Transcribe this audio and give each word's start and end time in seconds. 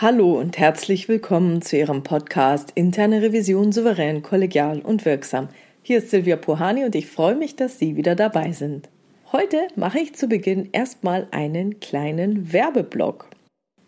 Hallo 0.00 0.38
und 0.38 0.58
herzlich 0.58 1.08
willkommen 1.08 1.60
zu 1.60 1.76
Ihrem 1.76 2.04
Podcast 2.04 2.70
Interne 2.76 3.20
Revision 3.20 3.72
souverän, 3.72 4.22
kollegial 4.22 4.78
und 4.78 5.04
wirksam. 5.04 5.48
Hier 5.82 5.98
ist 5.98 6.10
Silvia 6.10 6.36
Pohani 6.36 6.84
und 6.84 6.94
ich 6.94 7.08
freue 7.08 7.34
mich, 7.34 7.56
dass 7.56 7.80
Sie 7.80 7.96
wieder 7.96 8.14
dabei 8.14 8.52
sind. 8.52 8.88
Heute 9.32 9.66
mache 9.74 9.98
ich 9.98 10.14
zu 10.14 10.28
Beginn 10.28 10.68
erstmal 10.70 11.26
einen 11.32 11.80
kleinen 11.80 12.52
Werbeblock. 12.52 13.28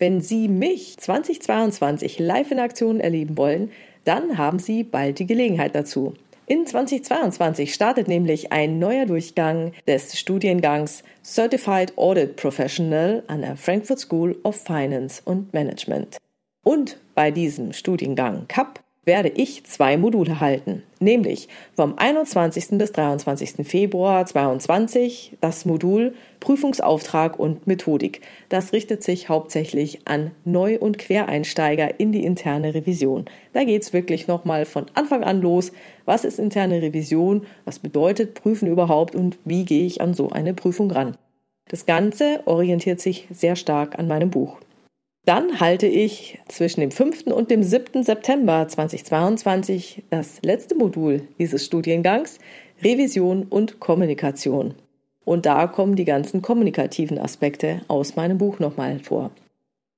Wenn 0.00 0.20
Sie 0.20 0.48
mich 0.48 0.96
2022 0.98 2.18
live 2.18 2.50
in 2.50 2.58
Aktion 2.58 2.98
erleben 2.98 3.38
wollen, 3.38 3.70
dann 4.02 4.36
haben 4.36 4.58
Sie 4.58 4.82
bald 4.82 5.20
die 5.20 5.28
Gelegenheit 5.28 5.76
dazu. 5.76 6.14
In 6.50 6.66
2022 6.66 7.72
startet 7.72 8.08
nämlich 8.08 8.50
ein 8.50 8.80
neuer 8.80 9.06
Durchgang 9.06 9.70
des 9.86 10.18
Studiengangs 10.18 11.04
Certified 11.22 11.96
Audit 11.96 12.34
Professional 12.34 13.22
an 13.28 13.42
der 13.42 13.56
Frankfurt 13.56 14.00
School 14.00 14.36
of 14.42 14.56
Finance 14.56 15.22
and 15.26 15.52
Management. 15.52 16.16
Und 16.64 16.96
bei 17.14 17.30
diesem 17.30 17.72
Studiengang 17.72 18.48
CAP 18.48 18.80
werde 19.10 19.32
ich 19.34 19.64
zwei 19.64 19.96
Module 19.96 20.38
halten, 20.38 20.84
nämlich 21.00 21.48
vom 21.74 21.98
21. 21.98 22.78
bis 22.78 22.92
23. 22.92 23.66
Februar 23.66 24.24
2022 24.24 25.36
das 25.40 25.64
Modul 25.64 26.14
Prüfungsauftrag 26.38 27.36
und 27.36 27.66
Methodik. 27.66 28.20
Das 28.50 28.72
richtet 28.72 29.02
sich 29.02 29.28
hauptsächlich 29.28 30.06
an 30.06 30.30
Neu- 30.44 30.78
und 30.78 30.98
Quereinsteiger 30.98 31.98
in 31.98 32.12
die 32.12 32.24
interne 32.24 32.72
Revision. 32.72 33.24
Da 33.52 33.64
geht 33.64 33.82
es 33.82 33.92
wirklich 33.92 34.28
nochmal 34.28 34.64
von 34.64 34.86
Anfang 34.94 35.24
an 35.24 35.40
los. 35.40 35.72
Was 36.04 36.24
ist 36.24 36.38
interne 36.38 36.80
Revision? 36.80 37.46
Was 37.64 37.80
bedeutet 37.80 38.34
Prüfen 38.34 38.68
überhaupt? 38.68 39.16
Und 39.16 39.38
wie 39.44 39.64
gehe 39.64 39.86
ich 39.86 40.00
an 40.00 40.14
so 40.14 40.30
eine 40.30 40.54
Prüfung 40.54 40.88
ran? 40.92 41.16
Das 41.66 41.84
Ganze 41.84 42.42
orientiert 42.44 43.00
sich 43.00 43.26
sehr 43.32 43.56
stark 43.56 43.98
an 43.98 44.06
meinem 44.06 44.30
Buch. 44.30 44.60
Dann 45.26 45.60
halte 45.60 45.86
ich 45.86 46.38
zwischen 46.48 46.80
dem 46.80 46.90
5. 46.90 47.26
und 47.26 47.50
dem 47.50 47.62
7. 47.62 48.02
September 48.02 48.66
2022 48.66 50.04
das 50.08 50.40
letzte 50.42 50.74
Modul 50.74 51.28
dieses 51.38 51.64
Studiengangs 51.66 52.38
Revision 52.82 53.44
und 53.44 53.80
Kommunikation. 53.80 54.74
Und 55.24 55.44
da 55.44 55.66
kommen 55.66 55.96
die 55.96 56.06
ganzen 56.06 56.40
kommunikativen 56.40 57.18
Aspekte 57.18 57.82
aus 57.88 58.16
meinem 58.16 58.38
Buch 58.38 58.58
nochmal 58.58 58.98
vor. 58.98 59.30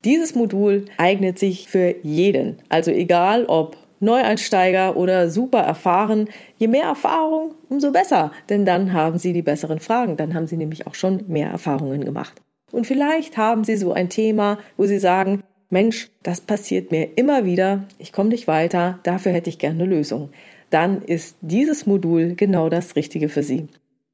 Dieses 0.04 0.34
Modul 0.34 0.86
eignet 0.98 1.38
sich 1.38 1.68
für 1.68 1.94
jeden, 2.02 2.58
also 2.68 2.90
egal 2.90 3.44
ob 3.46 3.76
Neueinsteiger 4.00 4.96
oder 4.96 5.30
super 5.30 5.60
erfahren. 5.60 6.28
Je 6.58 6.66
mehr 6.66 6.86
Erfahrung, 6.86 7.54
umso 7.68 7.92
besser, 7.92 8.32
denn 8.48 8.66
dann 8.66 8.92
haben 8.92 9.18
Sie 9.18 9.32
die 9.32 9.42
besseren 9.42 9.78
Fragen, 9.78 10.16
dann 10.16 10.34
haben 10.34 10.48
Sie 10.48 10.56
nämlich 10.56 10.88
auch 10.88 10.96
schon 10.96 11.24
mehr 11.28 11.50
Erfahrungen 11.50 12.04
gemacht. 12.04 12.42
Und 12.72 12.86
vielleicht 12.86 13.36
haben 13.36 13.62
Sie 13.62 13.76
so 13.76 13.92
ein 13.92 14.08
Thema, 14.08 14.58
wo 14.76 14.86
Sie 14.86 14.98
sagen, 14.98 15.44
Mensch, 15.70 16.10
das 16.22 16.40
passiert 16.40 16.90
mir 16.90 17.16
immer 17.16 17.44
wieder, 17.44 17.84
ich 17.98 18.12
komme 18.12 18.30
nicht 18.30 18.48
weiter, 18.48 18.98
dafür 19.04 19.32
hätte 19.32 19.48
ich 19.48 19.58
gerne 19.58 19.84
eine 19.84 19.94
Lösung. 19.94 20.30
Dann 20.70 21.02
ist 21.02 21.36
dieses 21.40 21.86
Modul 21.86 22.34
genau 22.34 22.68
das 22.68 22.96
Richtige 22.96 23.28
für 23.28 23.42
Sie. 23.42 23.68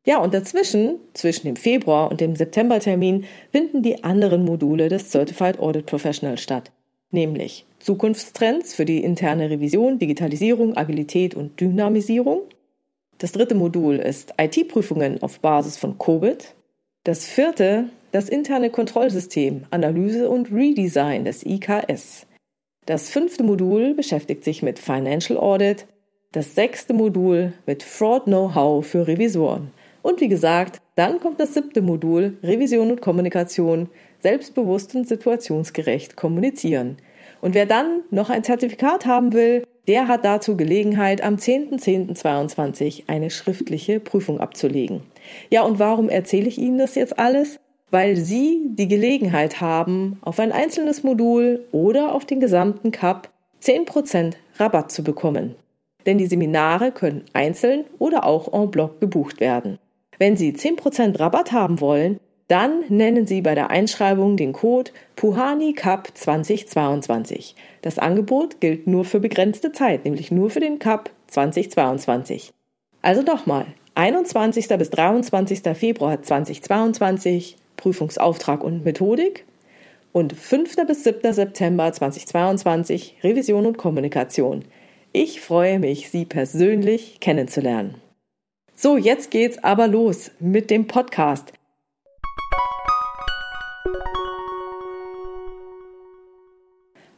Ja, 0.04 0.18
und 0.18 0.34
dazwischen, 0.34 0.96
zwischen 1.14 1.46
dem 1.46 1.56
Februar 1.56 2.10
und 2.10 2.20
dem 2.20 2.34
Septembertermin, 2.34 3.24
finden 3.52 3.82
die 3.82 4.04
anderen 4.04 4.44
Module 4.44 4.88
des 4.88 5.10
Certified 5.10 5.58
Audit 5.58 5.86
Professional 5.86 6.38
statt, 6.38 6.70
nämlich 7.10 7.66
Zukunftstrends 7.78 8.74
für 8.74 8.84
die 8.84 9.02
interne 9.02 9.50
Revision, 9.50 9.98
Digitalisierung, 9.98 10.76
Agilität 10.76 11.34
und 11.34 11.60
Dynamisierung. 11.60 12.42
Das 13.18 13.32
dritte 13.32 13.54
Modul 13.54 13.96
ist 13.96 14.32
IT-Prüfungen 14.38 15.22
auf 15.22 15.40
Basis 15.40 15.76
von 15.76 15.98
COVID. 15.98 16.54
Das 17.04 17.24
vierte 17.26 17.88
das 18.12 18.28
interne 18.28 18.70
Kontrollsystem 18.70 19.66
Analyse 19.70 20.28
und 20.28 20.52
Redesign 20.52 21.24
des 21.24 21.44
IKS. 21.44 22.26
Das 22.86 23.10
fünfte 23.10 23.42
Modul 23.42 23.94
beschäftigt 23.94 24.44
sich 24.44 24.62
mit 24.62 24.78
Financial 24.78 25.38
Audit, 25.38 25.86
das 26.32 26.54
sechste 26.54 26.94
Modul 26.94 27.52
mit 27.66 27.82
Fraud 27.82 28.24
Know-how 28.24 28.86
für 28.86 29.06
Revisoren. 29.06 29.72
Und 30.02 30.20
wie 30.20 30.28
gesagt, 30.28 30.80
dann 30.94 31.20
kommt 31.20 31.40
das 31.40 31.54
siebte 31.54 31.82
Modul 31.82 32.38
Revision 32.42 32.90
und 32.90 33.00
Kommunikation, 33.00 33.88
selbstbewusst 34.20 34.94
und 34.94 35.06
situationsgerecht 35.06 36.16
kommunizieren. 36.16 36.96
Und 37.40 37.54
wer 37.54 37.66
dann 37.66 38.02
noch 38.10 38.30
ein 38.30 38.42
Zertifikat 38.42 39.06
haben 39.06 39.32
will, 39.32 39.64
der 39.86 40.08
hat 40.08 40.24
dazu 40.24 40.56
Gelegenheit, 40.56 41.22
am 41.22 41.36
10.10.22 41.36 43.04
eine 43.06 43.30
schriftliche 43.30 44.00
Prüfung 44.00 44.40
abzulegen. 44.40 45.02
Ja, 45.50 45.62
und 45.62 45.78
warum 45.78 46.08
erzähle 46.08 46.48
ich 46.48 46.58
Ihnen 46.58 46.78
das 46.78 46.94
jetzt 46.94 47.18
alles? 47.18 47.58
Weil 47.90 48.16
Sie 48.16 48.60
die 48.70 48.88
Gelegenheit 48.88 49.60
haben, 49.60 50.18
auf 50.22 50.38
ein 50.38 50.52
einzelnes 50.52 51.02
Modul 51.02 51.64
oder 51.72 52.14
auf 52.14 52.24
den 52.24 52.40
gesamten 52.40 52.90
Cup 52.90 53.30
10% 53.62 54.34
Rabatt 54.56 54.92
zu 54.92 55.02
bekommen. 55.02 55.54
Denn 56.06 56.18
die 56.18 56.26
Seminare 56.26 56.92
können 56.92 57.24
einzeln 57.32 57.84
oder 57.98 58.24
auch 58.24 58.52
en 58.52 58.70
bloc 58.70 59.00
gebucht 59.00 59.40
werden. 59.40 59.78
Wenn 60.18 60.36
Sie 60.36 60.52
10% 60.52 61.18
Rabatt 61.18 61.52
haben 61.52 61.80
wollen, 61.80 62.18
dann 62.48 62.84
nennen 62.88 63.26
Sie 63.26 63.42
bei 63.42 63.54
der 63.54 63.70
Einschreibung 63.70 64.36
den 64.36 64.52
Code 64.52 64.90
Puhani 65.16 65.74
Cup 65.74 66.08
2022. 66.14 67.54
Das 67.82 67.98
Angebot 67.98 68.60
gilt 68.60 68.86
nur 68.86 69.04
für 69.04 69.20
begrenzte 69.20 69.70
Zeit, 69.70 70.04
nämlich 70.04 70.30
nur 70.30 70.48
für 70.48 70.60
den 70.60 70.78
Cup 70.78 71.10
2022. 71.26 72.52
Also 73.02 73.22
nochmal, 73.22 73.66
21. 73.94 74.68
bis 74.68 74.90
23. 74.90 75.60
Februar 75.76 76.22
2022 76.22 77.56
Prüfungsauftrag 77.78 78.62
und 78.62 78.84
Methodik 78.84 79.46
und 80.12 80.34
5. 80.34 80.76
bis 80.86 81.04
7. 81.04 81.32
September 81.32 81.90
2022 81.90 83.16
Revision 83.22 83.64
und 83.64 83.78
Kommunikation. 83.78 84.64
Ich 85.12 85.40
freue 85.40 85.78
mich, 85.78 86.10
Sie 86.10 86.26
persönlich 86.26 87.20
kennenzulernen. 87.20 87.94
So, 88.74 88.98
jetzt 88.98 89.30
geht's 89.30 89.62
aber 89.64 89.88
los 89.88 90.30
mit 90.38 90.70
dem 90.70 90.86
Podcast. 90.86 91.52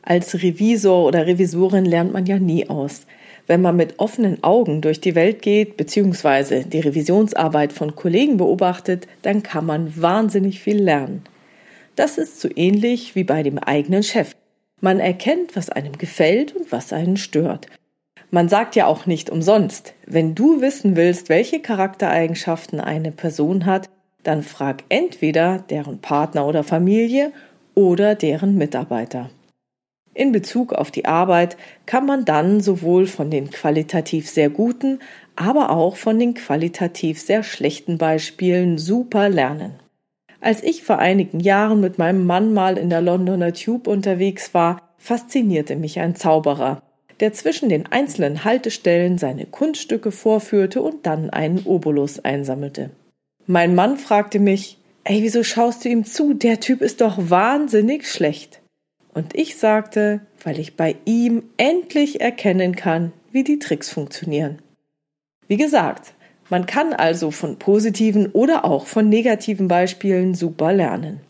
Als 0.03 0.35
Revisor 0.35 1.07
oder 1.07 1.27
Revisorin 1.27 1.85
lernt 1.85 2.13
man 2.13 2.27
ja 2.27 2.39
nie 2.39 2.69
aus. 2.69 3.07
Wenn 3.51 3.63
man 3.63 3.75
mit 3.75 3.99
offenen 3.99 4.45
Augen 4.45 4.81
durch 4.81 5.01
die 5.01 5.17
Welt 5.17 5.43
geht 5.43 5.77
bzw. 5.77 6.63
die 6.63 6.79
Revisionsarbeit 6.79 7.73
von 7.73 7.97
Kollegen 7.97 8.37
beobachtet, 8.37 9.09
dann 9.23 9.43
kann 9.43 9.67
man 9.67 10.01
wahnsinnig 10.01 10.61
viel 10.61 10.81
lernen. 10.81 11.25
Das 11.97 12.17
ist 12.17 12.41
so 12.41 12.49
ähnlich 12.55 13.17
wie 13.17 13.25
bei 13.25 13.43
dem 13.43 13.59
eigenen 13.59 14.05
Chef. 14.05 14.37
Man 14.81 15.01
erkennt, 15.01 15.57
was 15.57 15.69
einem 15.69 15.99
gefällt 15.99 16.55
und 16.55 16.71
was 16.71 16.93
einen 16.93 17.17
stört. 17.17 17.67
Man 18.31 18.49
sagt 18.49 18.77
ja 18.77 18.87
auch 18.87 19.07
nicht 19.07 19.31
umsonst, 19.31 19.95
wenn 20.07 20.37
du 20.37 20.61
wissen 20.61 20.95
willst, 20.95 21.29
welche 21.29 21.59
Charaktereigenschaften 21.59 22.79
eine 22.79 23.11
Person 23.11 23.67
hat, 23.67 23.91
dann 24.23 24.45
frag 24.45 24.85
entweder 24.91 25.59
deren 25.59 25.99
Partner 25.99 26.47
oder 26.47 26.63
Familie 26.63 27.33
oder 27.75 28.15
deren 28.15 28.57
Mitarbeiter. 28.57 29.29
In 30.13 30.33
Bezug 30.33 30.73
auf 30.73 30.91
die 30.91 31.05
Arbeit 31.05 31.57
kann 31.87 32.05
man 32.05 32.25
dann 32.25 32.61
sowohl 32.61 33.07
von 33.07 33.31
den 33.31 33.51
qualitativ 33.51 34.29
sehr 34.29 34.51
guten, 34.51 34.99
aber 35.37 35.71
auch 35.71 35.97
von 35.97 36.19
den 36.19 36.35
qualitativ 36.35 37.21
sehr 37.21 37.43
schlechten 37.43 37.97
Beispielen 37.97 38.77
super 38.77 39.29
lernen. 39.29 39.75
Als 40.41 40.63
ich 40.63 40.83
vor 40.83 40.99
einigen 40.99 41.41
Jahren 41.41 41.81
mit 41.81 41.99
meinem 41.99 42.27
Mann 42.27 42.53
mal 42.53 42.79
in 42.79 42.91
der 42.91 43.03
Londoner 43.03 43.53
Tube 43.53 43.87
unterwegs 43.87 44.53
war, 44.55 44.81
faszinierte 44.99 45.77
mich 45.77 46.01
ein 46.01 46.17
Zauberer, 46.17 46.83
der 47.21 47.33
zwischen 47.33 47.69
den 47.69 47.87
einzelnen 47.87 48.45
Haltestellen 48.45 49.19
seine 49.19 49.47
Kunststücke 49.47 50.11
vorführte 50.11 50.83
und 50.83 51.07
dann 51.07 51.31
einen 51.31 51.61
Obolus 51.67 52.19
einsammelte. 52.19 52.91
Mein 53.47 53.75
Mann 53.75 53.97
fragte 53.97 54.39
mich, 54.39 54.79
ey, 55.05 55.23
wieso 55.23 55.43
schaust 55.43 55.85
du 55.85 55.89
ihm 55.89 56.05
zu? 56.05 56.35
Der 56.35 56.61
Typ 56.61 56.81
ist 56.81 57.01
doch 57.01 57.17
wahnsinnig 57.19 58.11
schlecht. 58.11 58.60
Und 59.13 59.35
ich 59.35 59.57
sagte, 59.57 60.21
weil 60.45 60.59
ich 60.59 60.77
bei 60.77 60.97
ihm 61.05 61.43
endlich 61.57 62.21
erkennen 62.21 62.77
kann, 62.77 63.13
wie 63.33 63.45
die 63.45 63.59
Tricks 63.59 63.91
funktionieren. 63.91 64.59
Wie 65.49 65.57
gesagt, 65.57 66.15
man 66.49 66.67
kann 66.67 66.93
also 66.93 67.31
von 67.31 67.59
positiven 67.59 68.27
oder 68.33 68.65
auch 68.65 68.87
von 68.87 69.09
negativen 69.09 69.69
Beispielen 69.69 70.35
super 70.35 70.73
lernen. 70.73 71.21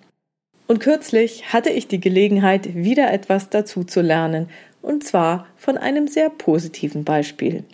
Und 0.66 0.80
kürzlich 0.80 1.52
hatte 1.52 1.70
ich 1.70 1.88
die 1.88 2.00
Gelegenheit, 2.00 2.74
wieder 2.74 3.12
etwas 3.12 3.50
dazu 3.50 3.84
zu 3.84 4.02
lernen, 4.02 4.48
und 4.82 5.04
zwar 5.04 5.46
von 5.56 5.76
einem 5.76 6.06
sehr 6.06 6.30
positiven 6.30 7.04
Beispiel. 7.04 7.64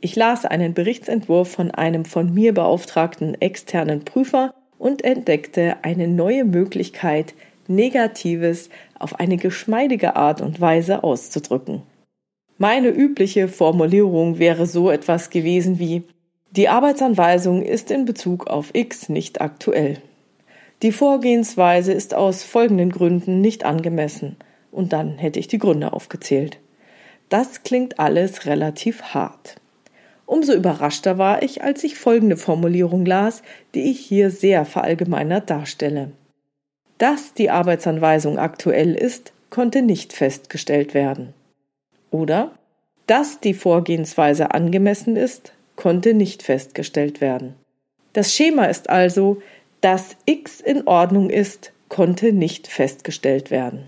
Ich 0.00 0.16
las 0.16 0.44
einen 0.44 0.74
Berichtsentwurf 0.74 1.50
von 1.50 1.70
einem 1.70 2.04
von 2.04 2.34
mir 2.34 2.52
beauftragten 2.52 3.40
externen 3.40 4.04
Prüfer 4.04 4.52
und 4.78 5.02
entdeckte 5.02 5.76
eine 5.82 6.08
neue 6.08 6.44
Möglichkeit, 6.44 7.34
Negatives 7.68 8.70
auf 8.98 9.18
eine 9.20 9.36
geschmeidige 9.36 10.16
Art 10.16 10.40
und 10.40 10.60
Weise 10.60 11.04
auszudrücken. 11.04 11.82
Meine 12.58 12.88
übliche 12.88 13.48
Formulierung 13.48 14.38
wäre 14.38 14.66
so 14.66 14.90
etwas 14.90 15.30
gewesen 15.30 15.78
wie 15.78 16.04
Die 16.52 16.68
Arbeitsanweisung 16.68 17.62
ist 17.62 17.90
in 17.90 18.04
Bezug 18.04 18.46
auf 18.46 18.70
X 18.74 19.08
nicht 19.08 19.40
aktuell. 19.40 19.98
Die 20.82 20.92
Vorgehensweise 20.92 21.92
ist 21.92 22.14
aus 22.14 22.44
folgenden 22.44 22.90
Gründen 22.90 23.40
nicht 23.40 23.64
angemessen 23.64 24.36
und 24.70 24.92
dann 24.92 25.18
hätte 25.18 25.40
ich 25.40 25.48
die 25.48 25.58
Gründe 25.58 25.92
aufgezählt. 25.92 26.58
Das 27.28 27.62
klingt 27.62 27.98
alles 27.98 28.46
relativ 28.46 29.02
hart. 29.02 29.56
Umso 30.26 30.52
überraschter 30.52 31.18
war 31.18 31.42
ich, 31.42 31.62
als 31.62 31.84
ich 31.84 31.96
folgende 31.96 32.36
Formulierung 32.36 33.04
las, 33.04 33.42
die 33.74 33.90
ich 33.90 34.00
hier 34.00 34.30
sehr 34.30 34.64
verallgemeinert 34.64 35.50
darstelle. 35.50 36.12
Dass 36.98 37.34
die 37.34 37.50
Arbeitsanweisung 37.50 38.38
aktuell 38.38 38.94
ist, 38.94 39.32
konnte 39.50 39.82
nicht 39.82 40.12
festgestellt 40.12 40.94
werden. 40.94 41.34
Oder 42.10 42.52
dass 43.06 43.40
die 43.40 43.54
Vorgehensweise 43.54 44.52
angemessen 44.52 45.16
ist, 45.16 45.52
konnte 45.76 46.14
nicht 46.14 46.42
festgestellt 46.42 47.20
werden. 47.20 47.54
Das 48.12 48.32
Schema 48.32 48.66
ist 48.66 48.88
also, 48.88 49.42
dass 49.80 50.16
x 50.24 50.60
in 50.60 50.86
Ordnung 50.86 51.30
ist, 51.30 51.72
konnte 51.88 52.32
nicht 52.32 52.68
festgestellt 52.68 53.50
werden. 53.50 53.86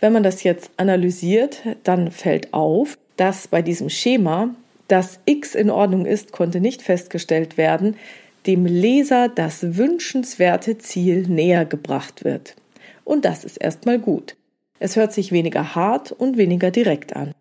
Wenn 0.00 0.12
man 0.12 0.22
das 0.22 0.44
jetzt 0.44 0.70
analysiert, 0.76 1.62
dann 1.82 2.10
fällt 2.10 2.54
auf, 2.54 2.96
dass 3.16 3.48
bei 3.48 3.62
diesem 3.62 3.90
Schema, 3.90 4.54
dass 4.86 5.18
x 5.26 5.54
in 5.54 5.70
Ordnung 5.70 6.06
ist, 6.06 6.32
konnte 6.32 6.60
nicht 6.60 6.82
festgestellt 6.82 7.58
werden, 7.58 7.96
dem 8.48 8.64
Leser 8.64 9.28
das 9.28 9.76
wünschenswerte 9.76 10.78
Ziel 10.78 11.28
näher 11.28 11.66
gebracht 11.66 12.24
wird. 12.24 12.56
Und 13.04 13.24
das 13.24 13.44
ist 13.44 13.58
erstmal 13.58 13.98
gut. 13.98 14.36
Es 14.80 14.96
hört 14.96 15.12
sich 15.12 15.32
weniger 15.32 15.74
hart 15.74 16.12
und 16.12 16.38
weniger 16.38 16.70
direkt 16.70 17.14
an. 17.14 17.32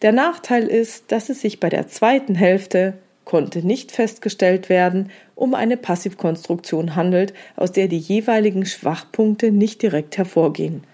Der 0.00 0.12
Nachteil 0.12 0.66
ist, 0.68 1.10
dass 1.12 1.28
es 1.28 1.40
sich 1.40 1.60
bei 1.60 1.68
der 1.68 1.88
zweiten 1.88 2.34
Hälfte 2.36 2.94
konnte 3.24 3.66
nicht 3.66 3.90
festgestellt 3.90 4.68
werden, 4.68 5.10
um 5.34 5.54
eine 5.54 5.76
Passivkonstruktion 5.76 6.94
handelt, 6.94 7.34
aus 7.56 7.72
der 7.72 7.88
die 7.88 7.98
jeweiligen 7.98 8.64
Schwachpunkte 8.64 9.50
nicht 9.50 9.82
direkt 9.82 10.18
hervorgehen. 10.18 10.84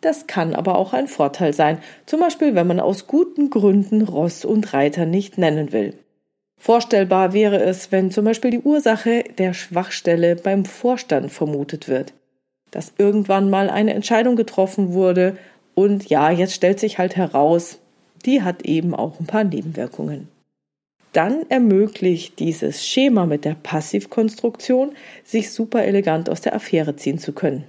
Das 0.00 0.26
kann 0.26 0.54
aber 0.54 0.76
auch 0.76 0.92
ein 0.92 1.06
Vorteil 1.08 1.52
sein, 1.52 1.78
zum 2.06 2.20
Beispiel 2.20 2.54
wenn 2.54 2.66
man 2.66 2.80
aus 2.80 3.06
guten 3.06 3.48
Gründen 3.48 4.02
Ross 4.02 4.44
und 4.44 4.72
Reiter 4.72 5.06
nicht 5.06 5.38
nennen 5.38 5.72
will. 5.72 5.94
Vorstellbar 6.60 7.32
wäre 7.32 7.62
es, 7.62 7.92
wenn 7.92 8.10
zum 8.10 8.24
Beispiel 8.24 8.50
die 8.50 8.60
Ursache 8.60 9.24
der 9.38 9.52
Schwachstelle 9.52 10.36
beim 10.36 10.64
Vorstand 10.64 11.30
vermutet 11.30 11.88
wird, 11.88 12.14
dass 12.70 12.94
irgendwann 12.96 13.50
mal 13.50 13.68
eine 13.70 13.94
Entscheidung 13.94 14.36
getroffen 14.36 14.92
wurde 14.92 15.36
und 15.74 16.08
ja, 16.08 16.30
jetzt 16.30 16.54
stellt 16.54 16.80
sich 16.80 16.98
halt 16.98 17.16
heraus, 17.16 17.78
die 18.24 18.42
hat 18.42 18.62
eben 18.62 18.94
auch 18.94 19.20
ein 19.20 19.26
paar 19.26 19.44
Nebenwirkungen. 19.44 20.28
Dann 21.12 21.48
ermöglicht 21.48 22.40
dieses 22.40 22.84
Schema 22.84 23.26
mit 23.26 23.44
der 23.44 23.54
Passivkonstruktion, 23.54 24.92
sich 25.22 25.52
super 25.52 25.84
elegant 25.84 26.28
aus 26.28 26.40
der 26.40 26.54
Affäre 26.54 26.96
ziehen 26.96 27.18
zu 27.18 27.32
können. 27.32 27.64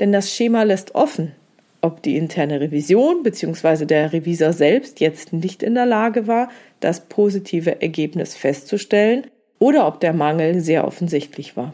Denn 0.00 0.12
das 0.12 0.32
Schema 0.32 0.62
lässt 0.62 0.94
offen, 0.94 1.32
ob 1.80 2.02
die 2.02 2.16
interne 2.16 2.60
Revision 2.60 3.22
bzw. 3.22 3.84
der 3.84 4.12
Revisor 4.12 4.52
selbst 4.52 5.00
jetzt 5.00 5.32
nicht 5.32 5.62
in 5.62 5.74
der 5.74 5.86
Lage 5.86 6.26
war, 6.26 6.48
das 6.80 7.08
positive 7.08 7.80
Ergebnis 7.80 8.34
festzustellen 8.34 9.26
oder 9.58 9.86
ob 9.86 10.00
der 10.00 10.12
Mangel 10.12 10.60
sehr 10.60 10.86
offensichtlich 10.86 11.56
war. 11.56 11.72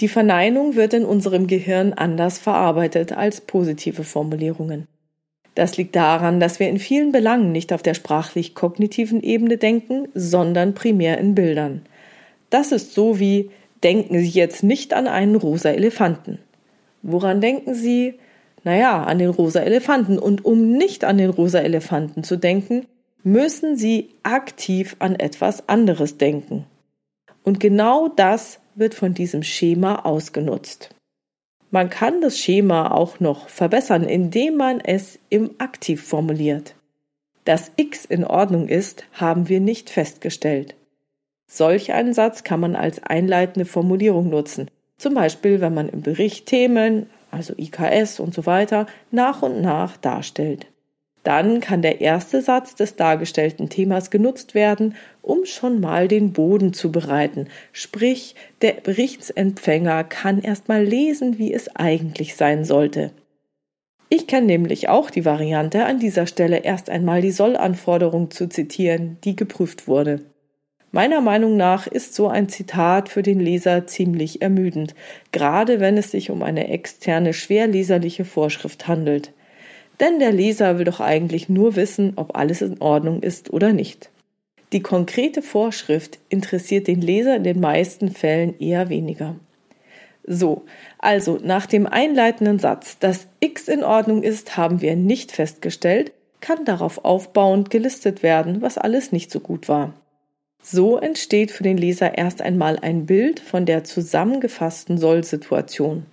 Die 0.00 0.08
Verneinung 0.08 0.74
wird 0.74 0.94
in 0.94 1.04
unserem 1.04 1.46
Gehirn 1.46 1.92
anders 1.92 2.38
verarbeitet 2.38 3.12
als 3.12 3.40
positive 3.40 4.04
Formulierungen. 4.04 4.86
Das 5.54 5.76
liegt 5.76 5.94
daran, 5.96 6.40
dass 6.40 6.58
wir 6.60 6.68
in 6.68 6.78
vielen 6.78 7.12
Belangen 7.12 7.52
nicht 7.52 7.72
auf 7.72 7.82
der 7.82 7.94
sprachlich-kognitiven 7.94 9.22
Ebene 9.22 9.58
denken, 9.58 10.08
sondern 10.14 10.74
primär 10.74 11.18
in 11.18 11.34
Bildern. 11.34 11.82
Das 12.48 12.72
ist 12.72 12.94
so 12.94 13.18
wie 13.20 13.50
denken 13.82 14.18
Sie 14.18 14.28
jetzt 14.28 14.62
nicht 14.62 14.94
an 14.94 15.06
einen 15.06 15.36
rosa 15.36 15.70
Elefanten. 15.70 16.38
Woran 17.02 17.40
denken 17.40 17.74
Sie? 17.74 18.14
Naja, 18.64 19.02
an 19.04 19.18
den 19.18 19.30
rosa 19.30 19.60
Elefanten. 19.60 20.18
Und 20.18 20.44
um 20.44 20.72
nicht 20.72 21.04
an 21.04 21.18
den 21.18 21.30
rosa 21.30 21.60
Elefanten 21.60 22.24
zu 22.24 22.36
denken, 22.36 22.86
müssen 23.22 23.76
Sie 23.76 24.10
aktiv 24.22 24.96
an 24.98 25.16
etwas 25.16 25.68
anderes 25.68 26.18
denken. 26.18 26.66
Und 27.42 27.60
genau 27.60 28.08
das 28.08 28.60
wird 28.74 28.94
von 28.94 29.14
diesem 29.14 29.42
Schema 29.42 30.04
ausgenutzt. 30.04 30.90
Man 31.70 31.88
kann 31.90 32.20
das 32.20 32.38
Schema 32.38 32.90
auch 32.90 33.18
noch 33.18 33.48
verbessern, 33.48 34.04
indem 34.04 34.56
man 34.56 34.80
es 34.80 35.18
im 35.30 35.52
Aktiv 35.58 36.02
formuliert. 36.02 36.74
Dass 37.44 37.72
x 37.76 38.04
in 38.04 38.24
Ordnung 38.24 38.68
ist, 38.68 39.04
haben 39.12 39.48
wir 39.48 39.58
nicht 39.58 39.90
festgestellt. 39.90 40.74
Solch 41.46 41.92
einen 41.92 42.14
Satz 42.14 42.44
kann 42.44 42.60
man 42.60 42.76
als 42.76 43.02
einleitende 43.02 43.64
Formulierung 43.66 44.28
nutzen, 44.28 44.70
zum 44.96 45.14
Beispiel 45.14 45.60
wenn 45.60 45.74
man 45.74 45.88
im 45.88 46.02
Bericht 46.02 46.46
Themen, 46.46 47.06
also 47.32 47.54
IKS 47.56 48.20
und 48.20 48.34
so 48.34 48.46
weiter, 48.46 48.86
nach 49.10 49.42
und 49.42 49.60
nach 49.60 49.96
darstellt. 49.96 50.66
Dann 51.24 51.60
kann 51.60 51.82
der 51.82 52.00
erste 52.00 52.42
Satz 52.42 52.74
des 52.74 52.96
dargestellten 52.96 53.68
Themas 53.68 54.10
genutzt 54.10 54.54
werden, 54.54 54.96
um 55.20 55.44
schon 55.44 55.80
mal 55.80 56.08
den 56.08 56.32
Boden 56.32 56.72
zu 56.72 56.90
bereiten. 56.90 57.48
Sprich, 57.72 58.34
der 58.60 58.72
Berichtsempfänger 58.72 60.02
kann 60.04 60.40
erst 60.40 60.68
mal 60.68 60.82
lesen, 60.82 61.38
wie 61.38 61.52
es 61.52 61.74
eigentlich 61.76 62.34
sein 62.34 62.64
sollte. 62.64 63.12
Ich 64.08 64.26
kenne 64.26 64.46
nämlich 64.46 64.88
auch 64.88 65.10
die 65.10 65.24
Variante, 65.24 65.86
an 65.86 65.98
dieser 66.00 66.26
Stelle 66.26 66.58
erst 66.58 66.90
einmal 66.90 67.22
die 67.22 67.30
Sollanforderung 67.30 68.30
zu 68.30 68.48
zitieren, 68.48 69.16
die 69.24 69.36
geprüft 69.36 69.86
wurde. 69.86 70.31
Meiner 70.94 71.22
Meinung 71.22 71.56
nach 71.56 71.86
ist 71.86 72.14
so 72.14 72.28
ein 72.28 72.50
Zitat 72.50 73.08
für 73.08 73.22
den 73.22 73.40
Leser 73.40 73.86
ziemlich 73.86 74.42
ermüdend, 74.42 74.94
gerade 75.32 75.80
wenn 75.80 75.96
es 75.96 76.10
sich 76.10 76.30
um 76.30 76.42
eine 76.42 76.68
externe, 76.68 77.32
schwerleserliche 77.32 78.26
Vorschrift 78.26 78.86
handelt. 78.88 79.32
Denn 80.00 80.18
der 80.18 80.32
Leser 80.32 80.78
will 80.78 80.84
doch 80.84 81.00
eigentlich 81.00 81.48
nur 81.48 81.76
wissen, 81.76 82.12
ob 82.16 82.36
alles 82.36 82.60
in 82.60 82.78
Ordnung 82.82 83.22
ist 83.22 83.50
oder 83.54 83.72
nicht. 83.72 84.10
Die 84.74 84.82
konkrete 84.82 85.40
Vorschrift 85.40 86.18
interessiert 86.28 86.86
den 86.88 87.00
Leser 87.00 87.36
in 87.36 87.44
den 87.44 87.60
meisten 87.60 88.10
Fällen 88.10 88.58
eher 88.58 88.90
weniger. 88.90 89.36
So, 90.24 90.66
also 90.98 91.38
nach 91.42 91.64
dem 91.64 91.86
einleitenden 91.86 92.58
Satz, 92.58 92.98
dass 92.98 93.28
x 93.40 93.66
in 93.66 93.82
Ordnung 93.82 94.22
ist, 94.22 94.58
haben 94.58 94.82
wir 94.82 94.94
nicht 94.94 95.32
festgestellt, 95.32 96.12
kann 96.42 96.66
darauf 96.66 97.02
aufbauend 97.02 97.70
gelistet 97.70 98.22
werden, 98.22 98.60
was 98.60 98.76
alles 98.76 99.10
nicht 99.10 99.30
so 99.30 99.40
gut 99.40 99.70
war. 99.70 99.94
So 100.62 100.96
entsteht 100.98 101.50
für 101.50 101.64
den 101.64 101.76
Leser 101.76 102.16
erst 102.16 102.40
einmal 102.40 102.78
ein 102.80 103.06
Bild 103.06 103.40
von 103.40 103.66
der 103.66 103.84
zusammengefassten 103.84 104.96
Soll-Situation. 104.96 106.06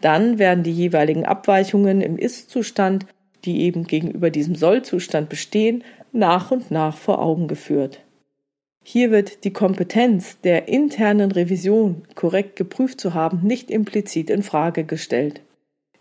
Dann 0.00 0.38
werden 0.38 0.64
die 0.64 0.72
jeweiligen 0.72 1.24
Abweichungen 1.24 2.00
im 2.00 2.18
Ist-Zustand 2.18 3.06
die 3.44 3.62
eben 3.62 3.84
gegenüber 3.84 4.30
diesem 4.30 4.54
Sollzustand 4.54 5.28
bestehen, 5.28 5.84
nach 6.12 6.50
und 6.50 6.70
nach 6.70 6.96
vor 6.96 7.20
Augen 7.20 7.48
geführt. 7.48 8.00
Hier 8.84 9.10
wird 9.10 9.44
die 9.44 9.52
Kompetenz 9.52 10.40
der 10.40 10.68
internen 10.68 11.30
Revision 11.30 12.02
korrekt 12.14 12.56
geprüft 12.56 13.00
zu 13.00 13.14
haben 13.14 13.40
nicht 13.42 13.70
implizit 13.70 14.28
in 14.28 14.42
Frage 14.42 14.84
gestellt. 14.84 15.40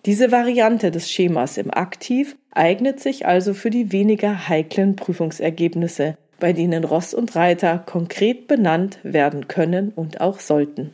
Diese 0.05 0.31
Variante 0.31 0.89
des 0.89 1.11
Schemas 1.11 1.57
im 1.57 1.71
Aktiv 1.71 2.35
eignet 2.51 2.99
sich 2.99 3.27
also 3.27 3.53
für 3.53 3.69
die 3.69 3.91
weniger 3.91 4.49
heiklen 4.49 4.95
Prüfungsergebnisse, 4.95 6.17
bei 6.41 6.51
denen 6.51 6.83
Ross 6.83 7.13
und 7.13 7.33
Reiter 7.37 7.77
konkret 7.77 8.47
benannt 8.47 8.99
werden 9.03 9.47
können 9.47 9.93
und 9.95 10.19
auch 10.19 10.41
sollten. 10.41 10.91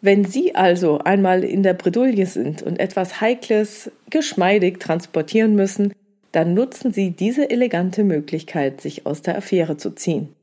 Wenn 0.00 0.24
Sie 0.24 0.54
also 0.54 0.98
einmal 0.98 1.44
in 1.44 1.62
der 1.62 1.74
Bredouille 1.74 2.24
sind 2.24 2.62
und 2.62 2.80
etwas 2.80 3.20
Heikles 3.20 3.90
geschmeidig 4.08 4.80
transportieren 4.80 5.54
müssen, 5.54 5.92
dann 6.32 6.54
nutzen 6.54 6.94
Sie 6.94 7.10
diese 7.10 7.50
elegante 7.50 8.02
Möglichkeit, 8.02 8.80
sich 8.80 9.04
aus 9.04 9.20
der 9.20 9.36
Affäre 9.36 9.76
zu 9.76 9.90
ziehen. 9.90 10.34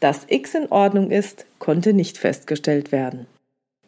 Dass 0.00 0.26
X 0.28 0.54
in 0.54 0.72
Ordnung 0.72 1.12
ist, 1.12 1.46
konnte 1.60 1.92
nicht 1.92 2.18
festgestellt 2.18 2.90
werden. 2.90 3.26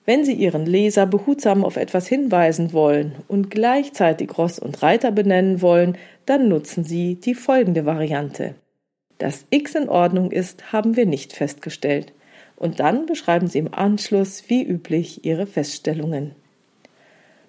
Wenn 0.04 0.24
Sie 0.24 0.34
Ihren 0.34 0.66
Leser 0.66 1.06
behutsam 1.06 1.64
auf 1.64 1.76
etwas 1.76 2.06
hinweisen 2.06 2.72
wollen 2.72 3.16
und 3.28 3.50
gleichzeitig 3.50 4.36
Ross 4.36 4.58
und 4.58 4.82
Reiter 4.82 5.10
benennen 5.10 5.62
wollen, 5.62 5.96
dann 6.26 6.48
nutzen 6.48 6.84
Sie 6.84 7.16
die 7.16 7.34
folgende 7.34 7.86
Variante. 7.86 8.54
Dass 9.20 9.44
X 9.50 9.74
in 9.74 9.90
Ordnung 9.90 10.32
ist, 10.32 10.72
haben 10.72 10.96
wir 10.96 11.04
nicht 11.04 11.34
festgestellt 11.34 12.14
und 12.56 12.80
dann 12.80 13.04
beschreiben 13.04 13.48
Sie 13.48 13.58
im 13.58 13.72
Anschluss 13.72 14.44
wie 14.48 14.64
üblich 14.64 15.26
Ihre 15.26 15.46
Feststellungen. 15.46 16.34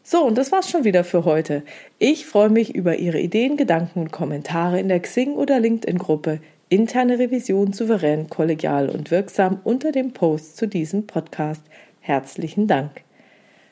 So, 0.04 0.26
und 0.26 0.38
das 0.38 0.52
war's 0.52 0.70
schon 0.70 0.84
wieder 0.84 1.06
für 1.06 1.24
heute. 1.24 1.64
Ich 1.98 2.26
freue 2.26 2.50
mich 2.50 2.76
über 2.76 2.98
Ihre 2.98 3.22
Ideen, 3.22 3.56
Gedanken 3.56 4.02
und 4.02 4.12
Kommentare 4.12 4.82
in 4.82 4.90
der 4.90 5.00
Xing- 5.00 5.36
oder 5.36 5.62
LinkedIn-Gruppe 5.62 6.42
Interne 6.68 7.20
Revision 7.20 7.72
souverän, 7.72 8.30
kollegial 8.30 8.90
und 8.90 9.10
wirksam 9.10 9.62
unter 9.64 9.94
dem 9.94 10.12
Post 10.12 10.58
zu 10.58 10.68
diesem 10.68 11.08
Podcast. 11.08 11.64
Herzlichen 12.02 12.68
Dank. 12.68 13.04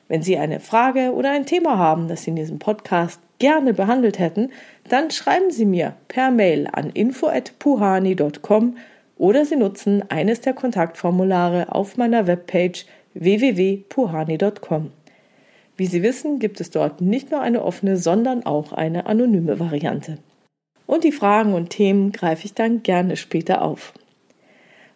Wenn 0.07 0.21
Sie 0.21 0.37
eine 0.37 0.61
Frage 0.61 1.13
oder 1.13 1.31
ein 1.31 1.45
Thema 1.45 1.77
haben, 1.77 2.07
das 2.07 2.23
Sie 2.23 2.29
in 2.29 2.37
diesem 2.37 2.59
Podcast 2.59 3.19
gerne 3.39 3.74
behandelt 3.74 4.19
hätten, 4.19 4.51
dann 4.88 5.12
schreiben 5.12 5.51
Sie 5.51 5.65
mir 5.65 5.96
per 6.08 6.31
Mail 6.31 6.67
an 6.72 6.89
info@puhani.com 6.91 8.77
oder 9.17 9.46
Sie 9.46 9.55
nutzen 9.55 10.03
eines 10.10 10.41
der 10.41 10.53
Kontaktformulare 10.53 11.74
auf 11.74 11.98
meiner 11.98 12.27
Webpage 12.27 12.86
www.puhani.com. 13.13 14.91
Wie 15.75 15.86
Sie 15.86 16.03
wissen, 16.03 16.39
gibt 16.39 16.60
es 16.62 16.72
dort 16.72 17.01
nicht 17.01 17.31
nur 17.31 17.41
eine 17.41 17.63
offene, 17.63 17.98
sondern 17.98 18.46
auch 18.46 18.74
eine 18.74 19.05
anonyme 19.05 19.60
Variante. 19.60 20.17
Und 20.86 21.03
die 21.03 21.12
Fragen 21.12 21.53
und 21.53 21.69
Themen 21.69 22.12
greife 22.12 22.46
ich 22.46 22.53
dann 22.53 22.84
gerne 22.84 23.15
später 23.15 23.62
auf. 23.62 23.93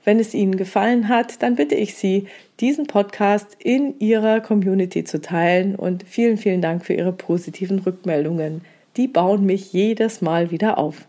Wenn 0.05 0.19
es 0.19 0.33
Ihnen 0.33 0.57
gefallen 0.57 1.07
hat, 1.07 1.41
dann 1.41 1.55
bitte 1.55 1.75
ich 1.75 1.95
Sie, 1.95 2.27
diesen 2.59 2.87
Podcast 2.87 3.55
in 3.59 3.99
Ihrer 3.99 4.41
Community 4.41 5.03
zu 5.03 5.21
teilen 5.21 5.75
und 5.75 6.03
vielen, 6.03 6.37
vielen 6.37 6.61
Dank 6.61 6.85
für 6.85 6.93
Ihre 6.93 7.13
positiven 7.13 7.79
Rückmeldungen. 7.79 8.61
Die 8.97 9.07
bauen 9.07 9.45
mich 9.45 9.71
jedes 9.71 10.21
Mal 10.21 10.51
wieder 10.51 10.77
auf. 10.77 11.07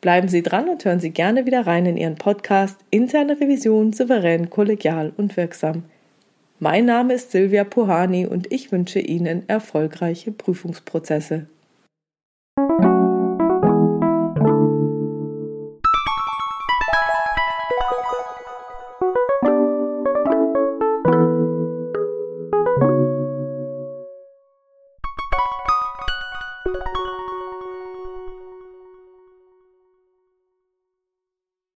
Bleiben 0.00 0.28
Sie 0.28 0.42
dran 0.42 0.68
und 0.68 0.84
hören 0.84 1.00
Sie 1.00 1.10
gerne 1.10 1.46
wieder 1.46 1.66
rein 1.66 1.86
in 1.86 1.96
Ihren 1.96 2.16
Podcast 2.16 2.76
Interne 2.90 3.40
Revision 3.40 3.92
souverän, 3.92 4.50
kollegial 4.50 5.12
und 5.16 5.36
wirksam. 5.36 5.84
Mein 6.58 6.86
Name 6.86 7.14
ist 7.14 7.32
Silvia 7.32 7.64
Puhani 7.64 8.26
und 8.26 8.52
ich 8.52 8.70
wünsche 8.70 9.00
Ihnen 9.00 9.48
erfolgreiche 9.48 10.30
Prüfungsprozesse. 10.30 11.46